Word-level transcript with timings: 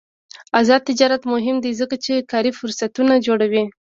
آزاد 0.59 0.81
تجارت 0.89 1.21
مهم 1.33 1.57
دی 1.63 1.71
ځکه 1.81 1.95
چې 2.05 2.27
کاري 2.31 2.51
فرصتونه 2.59 3.13
جوړوي. 3.27 3.63